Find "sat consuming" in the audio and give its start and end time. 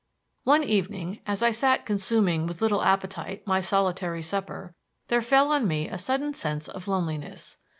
1.51-2.47